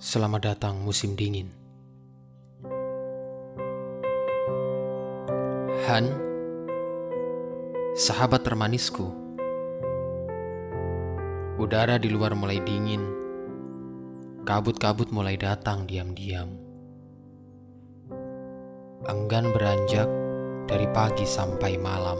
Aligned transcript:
Selamat 0.00 0.56
datang 0.56 0.80
musim 0.80 1.12
dingin. 1.12 1.52
Han, 5.84 6.04
sahabat 8.00 8.40
termanisku. 8.40 9.12
Udara 11.60 12.00
di 12.00 12.08
luar 12.08 12.32
mulai 12.32 12.64
dingin. 12.64 13.04
Kabut-kabut 14.48 15.12
mulai 15.12 15.36
datang 15.36 15.84
diam-diam. 15.84 16.48
Enggan 19.04 19.52
beranjak 19.52 20.08
dari 20.64 20.88
pagi 20.96 21.28
sampai 21.28 21.76
malam. 21.76 22.16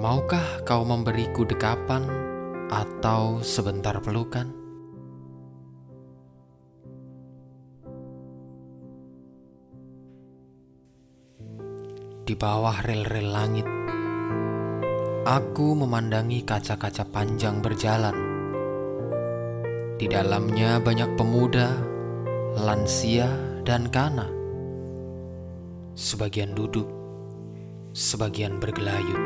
Maukah 0.00 0.64
kau 0.64 0.80
memberiku 0.80 1.44
dekapan 1.44 2.08
atau 2.72 3.44
sebentar 3.44 4.00
pelukan? 4.00 4.61
Di 12.32 12.40
bawah 12.40 12.80
rel-rel 12.80 13.28
langit, 13.28 13.68
aku 15.28 15.76
memandangi 15.76 16.40
kaca-kaca 16.48 17.04
panjang 17.04 17.60
berjalan. 17.60 18.16
Di 20.00 20.08
dalamnya 20.08 20.80
banyak 20.80 21.12
pemuda, 21.12 21.76
lansia, 22.56 23.28
dan 23.68 23.84
kana. 23.92 24.32
Sebagian 25.92 26.56
duduk, 26.56 26.88
sebagian 27.92 28.56
bergelayut, 28.56 29.20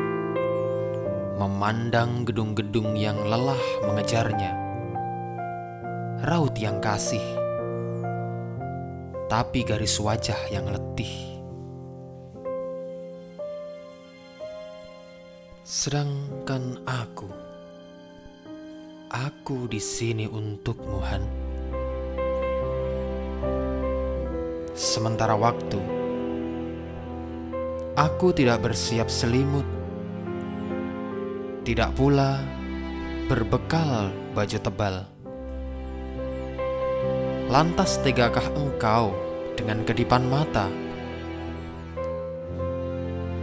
memandang 1.39 2.27
gedung-gedung 2.27 2.91
yang 2.99 3.15
lelah 3.23 3.87
mengejarnya. 3.87 4.51
Raut 6.27 6.59
yang 6.59 6.83
kasih, 6.83 7.23
tapi 9.31 9.63
garis 9.63 9.95
wajah 9.95 10.51
yang 10.51 10.67
letih. 10.67 11.36
Sedangkan 15.67 16.79
aku, 16.87 17.27
aku 19.11 19.67
di 19.67 19.83
sini 19.83 20.23
untukmu, 20.23 20.95
Han. 21.03 21.23
Sementara 24.71 25.35
waktu, 25.35 25.75
aku 27.99 28.31
tidak 28.31 28.63
bersiap 28.63 29.11
selimut, 29.11 29.67
tidak 31.67 31.91
pula 31.99 32.39
berbekal 33.27 34.15
baju 34.39 34.57
tebal. 34.63 35.03
Lantas 37.51 37.99
tegakah 38.07 38.55
engkau 38.55 39.11
dengan 39.59 39.83
kedipan 39.83 40.31
mata? 40.31 40.71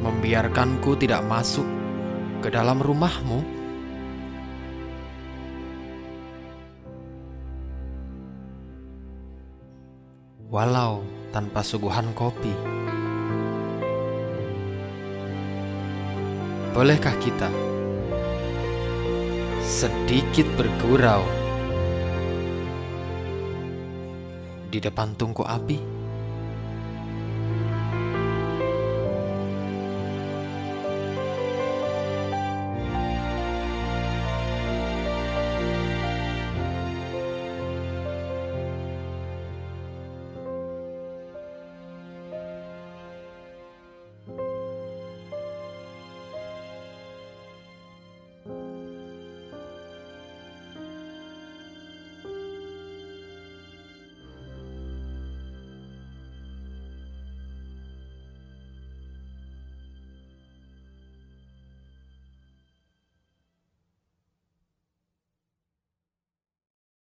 Membiarkanku 0.01 0.97
tidak 0.97 1.21
masuk 1.29 1.84
ke 2.45 2.53
dalam 2.53 2.77
rumahmu? 2.77 3.41
Walau 10.53 11.01
tanpa 11.33 11.65
suguhan 11.65 12.13
kopi, 12.13 12.53
bolehkah 16.77 17.17
kita 17.17 17.49
sedikit 19.65 20.45
bergurau 20.61 21.25
di 24.69 24.85
depan 24.85 25.17
tungku 25.17 25.49
api? 25.49 25.94